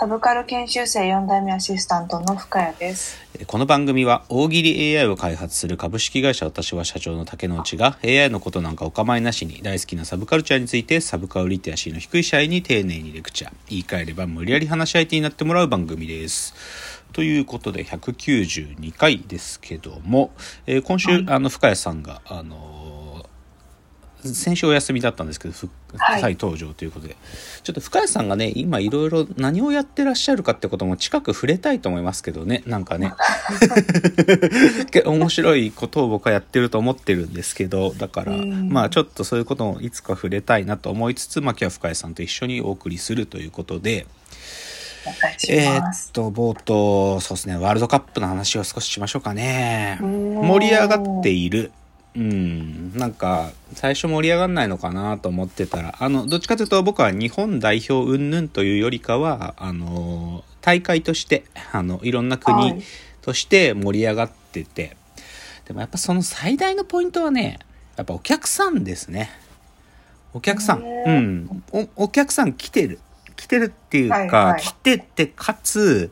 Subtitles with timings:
[0.00, 3.20] サブカル研修生4代目アシスタントの深谷です。
[3.46, 16.54] この番組は大喜利 AI を開発する株式会社私は社長の竹之内が AI のことなんかお構いなしに大好きなサブカルチャーについてサブカルリテラシーの低い社員に丁寧にレクチャー言い換えれば無理やり話し相手になってもらう番組です。
[17.12, 20.30] ということで192回ですけども、
[20.66, 22.79] えー今週、はいあの深谷さんがあのー
[24.22, 25.56] 先週お休みだったんですけど、い
[26.20, 27.16] 再登場ということで、
[27.62, 33.12] ちょっと深谷さんがね、今いろいろ何をやってらっしゃるかってことも近く触れたいと思いますけどね、なんかね。
[34.90, 44.06] け面白いことを僕はやってると思ってるんですけど、だから、うんまあちょっとそういうこともいつか触れたいなと思いつつ、まあ今日は深谷さんと一緒にお送りするということで、
[45.48, 46.12] えーっ。
[46.12, 49.98] と、冒頭、そうですね、ワールドカップの話を少ししましょうかね。
[50.02, 51.72] うん盛り上がっている。
[52.16, 62.82] うん、なんか、最初盛り上がんないのかなと思ってたら、あの、どっちかというと僕は日本代表云々というよりかは、あの、大会として、あの、いろんなはい国
[63.22, 64.96] として盛り上がってて、
[65.66, 67.60] でもやっぱその最大のポイントはね、
[67.96, 69.30] やっぱお客さんですね。
[70.32, 70.82] お客さん。
[70.82, 71.62] うん。
[71.72, 72.98] お、お客さん来てる。
[73.36, 76.10] 来てるっていうか、はいはい来てて、かつ、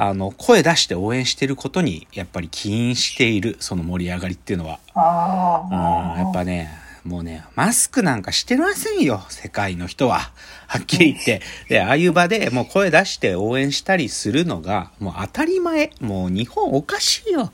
[0.00, 4.78] あの、声出して応援してることに、やっぱり起因している、その盛り上がりっていうのは。
[4.94, 6.14] ああ。
[6.14, 6.70] うん、やっぱね、
[7.04, 10.30] もうね、マスクなんかしてませんよ、世界の人は。
[10.68, 11.42] はっきり言って。
[11.68, 15.90] で、ああいう場でもう声出して応援したりするのが、もう当たり前。
[16.00, 17.50] もう日本おかしいよ。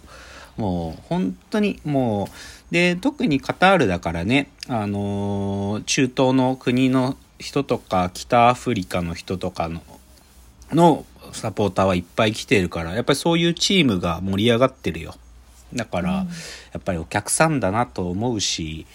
[0.58, 2.28] もう本当にも
[2.70, 9.82] う、で、特にカタールだからね、あのー中東の国の人とか、北アフリカの人とかの、
[10.72, 15.14] のサポーターはいっぱい来てるから、やっぱりそういうチームが盛り上がってるよ。
[15.74, 16.26] だから、や
[16.78, 18.86] っぱりお客さんだなと思うし、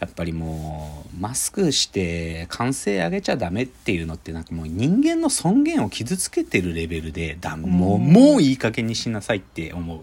[0.00, 10.00] やっぱりもう、マスクして歓声上げちゃダメっていうのってなんかもう人間の尊厳を傷つけてるレベルで、だもう、もういい加減にしなさいって思う。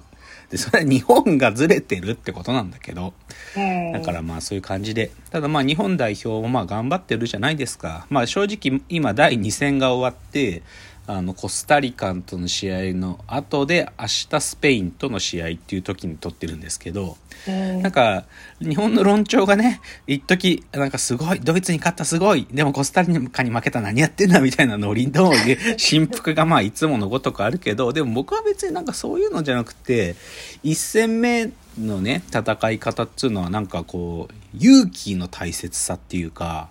[0.50, 3.14] で、それは日本がずれてるってことなんだけど、
[3.56, 5.12] うんだからまあそういう感じで。
[5.32, 8.06] ただまあ日本代表もまあ頑張ってるじゃないですか。
[8.10, 10.62] まあ正直今第2戦が終わって、
[11.08, 17.18] あのコスタリカとの試合の後で明日スペインとの試合っていう時に撮ってるんですけど、
[17.48, 17.82] うん。
[17.84, 18.26] なんか
[18.60, 25.32] 日本の論調がね、一時なんかすごい、ドイツに勝ったすごい、でもコスタリカに負けた何やってんだみたいなノリの
[25.78, 30.16] 振幅がまあいつものごとくあるけど、でも僕は別になんかそういうのじゃなくて、
[30.64, 36.70] 一戦目のね、戦い方っていうのはなんかこう、勇気の大切さっていうか、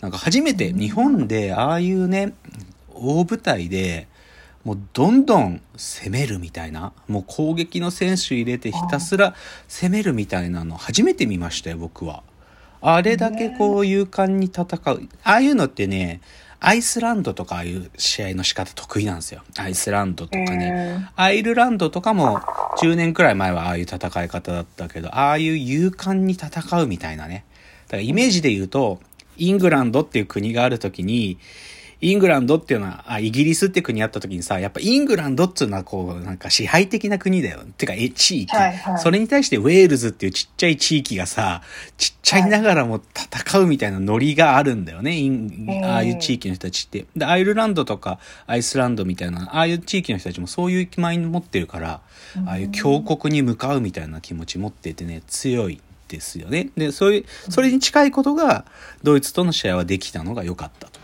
[0.00, 2.32] なんか初めて日本でああいうね、
[2.96, 4.08] 大舞台で、
[4.64, 9.34] もうどんどん攻めるみたいな、もう攻撃の選手入れてひたすら
[9.68, 12.22] 攻めるみたいなの初めて見ましたよ、僕は。
[12.80, 15.08] あれだけこう勇敢に戦う。
[15.24, 16.20] ああいうのってね、
[16.58, 19.42] アイスランドとかああいう試合の仕方得意なんですよ。
[19.56, 21.10] アイスランドとかね。
[21.14, 22.40] アイルランドとかも
[22.78, 27.44] 10年くらい前はああいう戦い方だったけど、ああいう勇敢に戦うみたいなね。
[27.86, 29.00] だからイメージで言うと、
[29.36, 31.38] イングランドっていう国があるときに、
[32.00, 37.60] イングランドっていうのは、あ、イギリスって国あった時にさ、やっぱイングランドっていうのはこう、なんか支配的な国だよ。
[37.78, 38.54] てか、え、地域。
[38.54, 41.62] はいはいそれに対してウェールズっていうちっちゃい地域がさ、
[41.96, 45.16] ちっちゃいながらも戦うみたいなノリがあるんだよね。
[45.84, 47.06] ああいう地域の人たちって。
[47.16, 52.00] で、アイルランドとかアイスランドみたいな、ああいう地域の人たちもそういう気前に持ってるから、
[52.46, 56.70] ああいう強国に向かうみたいな気持ち持っててね、強いですよね。
[56.76, 58.64] で、そういう、それに近いことが、
[59.02, 60.95] ドイツとの試合はできたのが良かったと。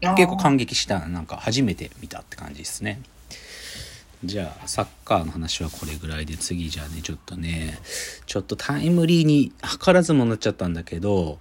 [0.00, 1.06] 結構感激した。
[1.06, 3.00] なんか初めて見たって感じですね。
[4.24, 7.78] じゃあサッカーの話はこれぐらいで次じゃあねちょっとね。
[8.26, 11.38] ちょっとタイムリーに図らずもなっちゃったんだけど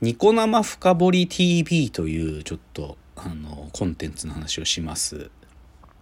[0.00, 5.30] ニコ生深掘り TV というちょっとあのコンテンツの話をします。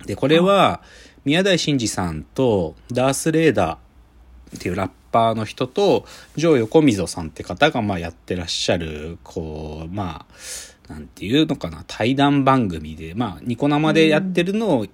[0.06, 0.81] でこれは
[1.25, 6.06] 宮台真司さんとダース・レーダーっていうラッパーの人と、
[6.37, 10.35] ジョー横溝さんって方がまあやってらっしゃる、こう、まあ、
[10.88, 14.87] なんていうのかな、対談番組で、まあ、ニコ生でやってるのを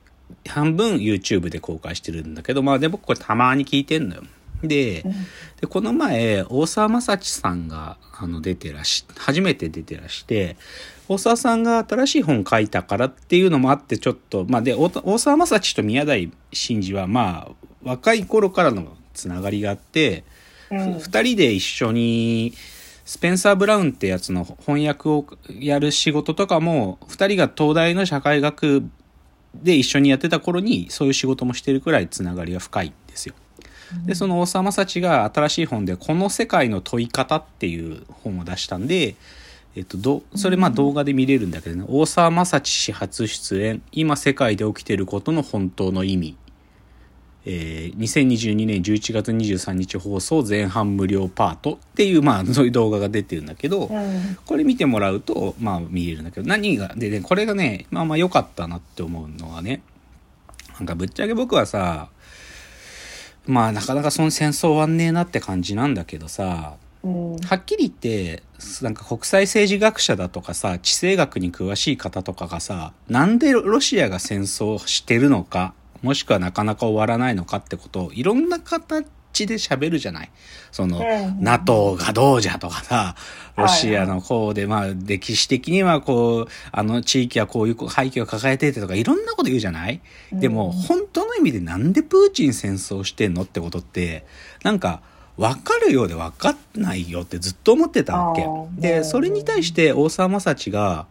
[0.49, 4.23] 半分 YouTube で公開してるんだけど、まあで僕これたまに聞いてんのよ。
[4.63, 5.05] で、
[5.61, 10.57] でこの前、大沢正知さんがあの出てらし、初めて出てらして、
[11.09, 17.53] 大沢さんが新しい本書いたからっていうのもあって、ちょっと、まあで、大大沢正知と宮台真司は、まあ、
[17.83, 20.25] 若い頃からのつながりがあって、
[20.71, 22.55] うん二人で一緒に
[23.05, 28.83] スペンサー・ブラウンってやつの翻訳をやる仕事とかも、二人が東大の社会学
[29.55, 33.35] で一緒にやってた頃に、そういう仕事もしてるくらいつながりが深いんですよ。
[34.07, 39.15] で、その大沢正知が新しい本で、この世界の問い方っていう本を出したんで、
[39.77, 46.37] えっと、ど、それまあ動画で見れるんだけどね、大沢正知氏初出演、今世界で起きてることの本当の意味。
[47.47, 54.39] えー、2022年11月23日放送前半無料パートっていう、まあ、そういう動画が出てるんだけど、うん。
[54.47, 59.83] これ見てもらうと、まあ見えるんだけど、何が、でね、これがね、まあまあ良かったなって思うのはね、
[60.79, 62.09] なんかぶっちゃけ僕はさ、
[63.47, 67.37] まあなかなかその戦争終わんねえなって感じなんだけどさ、うん。
[67.37, 68.43] はっきり言って、
[68.81, 75.75] なんか国際政治学者だとかさ、地政学に詳しい方とかがさ、なんでロシアが戦争をしてるのか、
[76.05, 79.05] もしくはなかなか終わらないのかってことをいろんな形
[79.47, 80.31] で喋るじゃない？
[80.71, 81.43] その、うん。
[81.43, 83.17] NATO がどうじゃとかさ、
[83.57, 90.01] ロシアのこうで、まあ歴史的にはこう、あの地域はこういう背景を抱えててとかいろんなこと言うじゃない？
[90.33, 94.25] でも、本当の意味でなんでプーチン戦争してんのってことって、
[94.63, 95.01] なんか、
[95.37, 98.47] わかるようでわかんないよってずっと思ってたわけ。
[98.81, 101.07] で、うんそれに対して大沢正知が、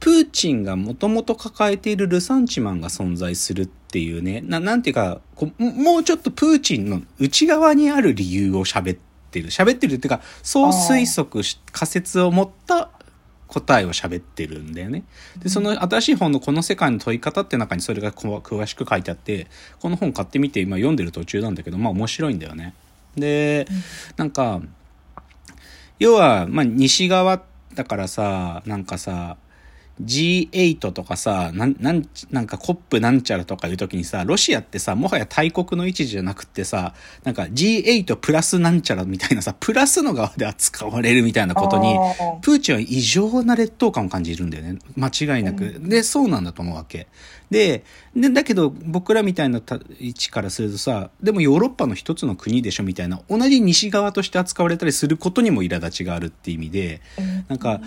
[0.00, 5.20] プーチンがもともと抱えているルサンチマンが存在するっていうね、ななんていうか、
[5.58, 8.98] もうちょっとプーチンの内側にある理由を喋っ
[9.30, 9.48] てる。
[9.48, 12.90] 喋ってるっていうか、そう推測し、仮説を持った
[13.48, 15.04] 答えを喋ってるんだよね。
[15.38, 19.46] で、その新しい本のこの世界の問い方って中にそれが詳しく書いてあって、
[19.80, 22.74] この本買ってみて今読んでる途中なんだけど、まあ面白いんだよね。
[23.16, 23.66] で、
[24.16, 24.60] なんか、
[25.98, 27.42] 要は、まあ西側
[27.74, 29.36] だからさ、なんかさ、
[30.02, 36.94] G8 とかさ、なん、なん、なんかコップなんちゃらとかいう時にさ、ロシアってさ、もはや大国の位置じゃなくってさ、
[37.24, 41.96] なんか G8 プラスなんちゃらみたいなさ、プラスの側で扱われるみたいなことに、
[42.42, 44.78] プーチンは異常な劣等感を感じるんだよね。
[44.96, 45.80] 間違いなく。
[45.80, 47.06] で、そうなんだと思うわけ。
[47.50, 47.84] で、
[48.14, 57.00] で、だけど僕らみたいなた位置からするとさ、でもヨーロッパの一つの国でしょみたいな、同じ西側として扱われたりすることにも苛立ちがあるって意味で、
[57.48, 57.80] なんか、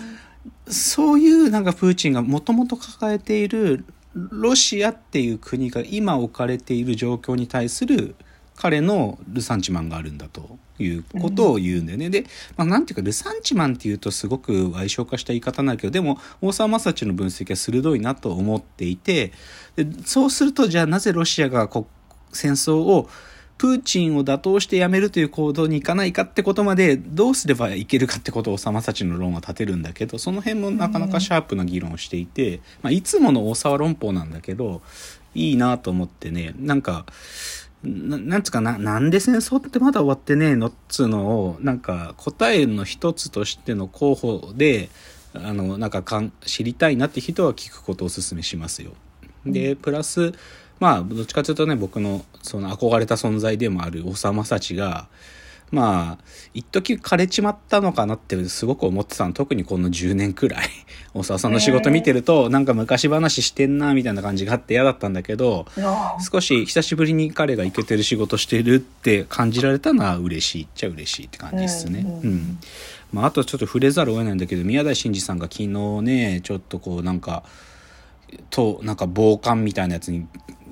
[0.68, 3.84] そういうなんかプーチンがもともと抱えている
[4.14, 8.14] ロシアっていう国が今置かれている状況に対する
[8.56, 12.10] 彼のルサンチマンがあるんだということを言うんだよね。
[12.10, 12.24] で、
[12.56, 19.32] まあ、なんていうかルサンチマンっていうとすごく賠償化した言い方になるけどでも大沢正知の分析は鋭いなと思っていて
[20.04, 21.86] そうするとじゃあなぜロシアがこ
[22.32, 23.08] 戦争を
[23.60, 34.80] プーチンを打倒してやめるという行動に行かないかってことまでどうすればいけるかってことを大沢正知の論は立てるんだけどその辺もなかなかシャープな議論をしていて、まあ、いつもの大沢論法なんだけど
[35.34, 37.04] いいなと思ってねなんか
[37.84, 44.90] ななんつうかな、なんで戦争ってまだ終わってねえのっつうのを、なんか答えの一つとしての候補で、
[45.32, 48.92] あの、なんかかん知りたいなって人は聞くことをお勧めしますよ。
[49.46, 50.34] で、プラス、
[50.80, 55.08] まあ、どっちかというとね、僕のその憧れた存在でもある大沢正知が、
[55.70, 59.32] まあ、一時枯れちまったのかなってすごく思ってたの。
[59.32, 60.68] 特にこの10年くらい。
[61.14, 65.66] 大沢さんの仕事見てると、なんか昔話してんな、みたいな感じがあって嫌だったんだけど、
[66.32, 72.00] 少し久しぶりに彼がイケてる仕事してるって感じられたのは嬉しいっちゃ嬉しいって感じですね。
[72.00, 72.58] うんうん。
[73.12, 75.68] まあ、あとちょっと触れざるを得ないんだけど、宮台真司さんが昨日
[76.02, 77.42] ね、ちょっとこうなんか、
[78.50, 80.26] と、なんか防寒みたいなやつに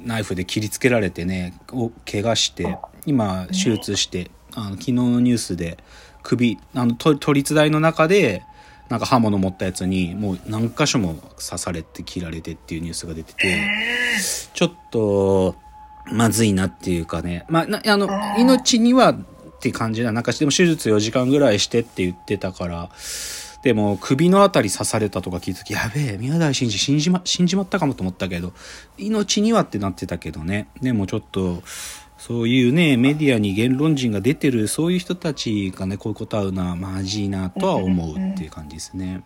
[0.09, 5.77] ナイフで切りつけられてね、を怪我して、今手術して、あの昨日のニュースで
[6.23, 8.43] 首、あの都都立大の中で、
[8.89, 13.61] なんか刃物持ったやつにもう何箇所も刺されて切られてっていうニュースが出てて、
[14.55, 15.55] ちょっと、
[16.11, 17.45] まずいなっていうかね。
[17.51, 19.17] まあ、なあの、命にはっ
[19.61, 22.89] て感じな、なんかでも手術4時間ぐらいしてって言ってたから、
[23.63, 28.53] でも首のあたり刺されたとか聞いた時、やべえ、宮台真司死んじま、死んじまったかもと思ったけど、
[28.99, 30.69] 命にはってなってたけどね。
[30.81, 31.63] でもちょっと、
[32.19, 39.23] そういうね、メディアに言論人が出てる、そういう人たちがね、こういうこと会うのはまじいなとは思うっていう感じですね。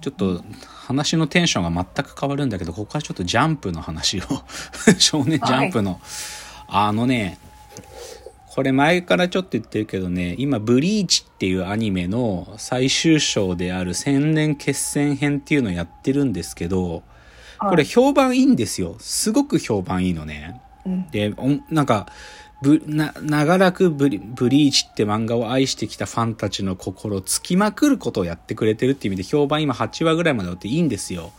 [0.00, 4.22] ちょっと話のテンションが全く変わるんだけど、ここからちょっとジャンプの話を、
[4.98, 6.00] 少年ジャンプの、
[6.68, 7.38] あのね、
[8.54, 17.02] これ前からちょっと言ってるけどね、今、ブリーチっていうアニメの最終章である千年決戦編っていうのをやってるんですけど、
[17.58, 18.94] これ評判いいんですよ。
[19.00, 20.60] すごく評判いいのね。
[20.86, 21.34] うんで、
[21.68, 22.06] なんか、
[22.62, 31.32] ぶ、な、長らくブリブリーチって漫画を愛してきたファンたちの心をつきまくることをやってくれてるっていう意味で評判今8話ぐらいまであっていいんですよ。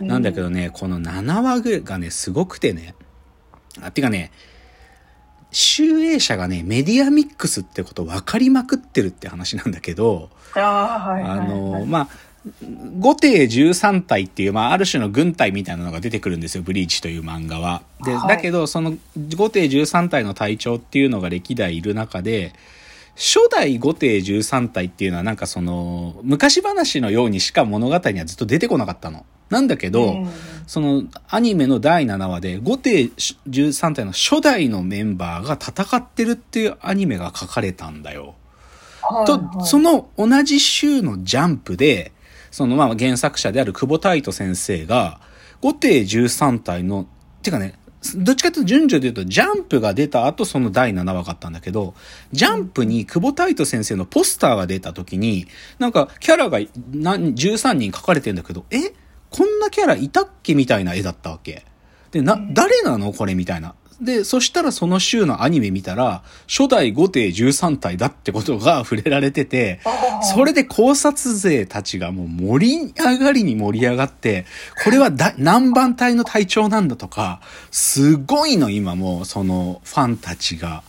[0.00, 2.94] なんだけどね、この7話ぐらいがね、すごくてね。
[3.82, 4.32] あ、てかね、
[5.52, 11.40] 集英社がね、メディアミックスってこと分かりまくってるって話なんだけど、ああ、はいはい、はい。
[11.40, 12.08] あの、まあ、
[12.98, 17.82] 五帝13体っていう、まあ、ある種の軍隊みたいなのが出てくるんですよ、ブリーチという漫画は。
[18.04, 18.96] で、はいだけど、その
[19.36, 22.52] 五帝13体の隊長っていうのが歴代いる中で、
[23.14, 29.24] 初代五帝13体っていうのはなんかその、昔話のようにしか物語にはずっと出てこなかったの。
[29.52, 30.28] なんだけど、うん。
[30.66, 38.34] そのアニメの第7話で五帝13体の初代のメンバーが戦ってるっていうアニメが書かれたんだよ。
[39.26, 39.66] と、はいはい。
[39.66, 42.12] その同じ週のジャンプで、
[42.50, 45.20] そのまあ原作者である久保太斗先生が、
[45.60, 47.06] 五帝13体の、
[47.42, 47.74] てかね、
[48.16, 51.94] どっちかというと順序で言うと、ジャンプが出た後その第7話があったんだけど、
[52.32, 55.46] ジャンプに久保太斗先生のポスターが出た時に、
[55.78, 56.58] なんかキャラが
[56.92, 58.92] 何13人書かれてんだけど、え？
[59.32, 61.64] こんなキャラいたっけみたいな絵だったわけ。
[62.12, 63.12] で、な、誰なの？
[63.12, 63.74] これみたいな。
[64.00, 69.80] で、そしたらその週のアニメ見たら、初代五帝13体だってことが触れられてて、
[70.34, 74.44] それで考察勢たちがもう盛り上がりに盛り上がって、
[74.84, 80.82] これはだ 何番隊の隊長なんだとか、すごいの今もうそのファンたちが。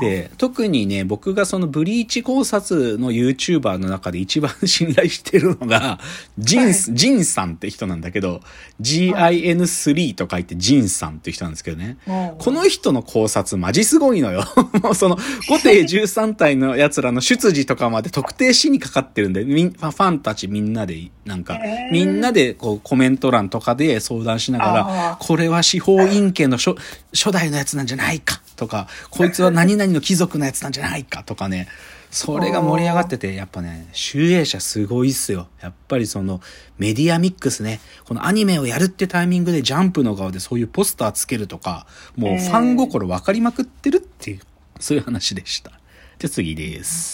[0.00, 5.98] で、特にね、僕がそのブリーチ考察の YouTuber の中で一番信頼してるのが、
[6.38, 8.40] ジンス、ジンさんって人なんだけど、
[8.80, 11.98] GIN3 と書いてジンさんって人なんですけどね。
[12.06, 12.12] う。
[12.12, 14.44] んこの人の考察マジすごいのよ。
[14.82, 21.58] もうその、5帝13体の奴らの出自とかまで特定しにかかってるんで、みんファファンたちみんなで、なんか
[21.92, 25.26] みんなでこうコメント欄とかで相談しながあら、ー。
[25.26, 26.74] これは司法院家の初
[27.12, 31.68] 初代のやつなんじゃないかとか、こいつは何々の貴族のやつなんじゃないかとかね、
[32.10, 35.48] それが盛り上がってて、やっぱね、集英社すごいっすよ。
[35.60, 36.40] やっぱりその、
[36.78, 44.40] メディアミックスね、このアニメをやるってタイミングでジャンプの側でそういうポスターつけるとか、もうファン心分かりまくってるっていう、
[44.78, 45.72] そういう話でした。
[46.18, 47.12] じゃあ次です。